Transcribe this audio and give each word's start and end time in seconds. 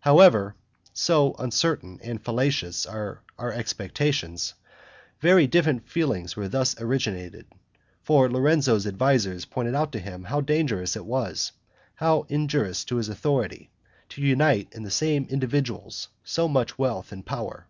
However 0.00 0.56
(so 0.92 1.34
uncertain 1.34 2.00
and 2.02 2.20
fallacious 2.20 2.86
are 2.86 3.20
our 3.38 3.52
expectations), 3.52 4.54
very 5.20 5.46
different 5.46 5.88
feelings 5.88 6.34
were 6.34 6.48
thus 6.48 6.74
originated; 6.80 7.46
for 8.02 8.28
Lorenzo's 8.28 8.84
advisers 8.84 9.44
pointed 9.44 9.76
out 9.76 9.92
to 9.92 10.00
him 10.00 10.24
how 10.24 10.40
dangerous 10.40 10.96
it 10.96 11.06
was, 11.06 11.52
and 11.54 11.60
how 12.00 12.26
injurious 12.28 12.84
to 12.86 12.96
his 12.96 13.08
authority, 13.08 13.70
to 14.08 14.20
unite 14.22 14.66
in 14.72 14.82
the 14.82 14.90
same 14.90 15.24
individuals 15.30 16.08
so 16.24 16.48
much 16.48 16.76
wealth 16.76 17.12
and 17.12 17.24
power. 17.24 17.68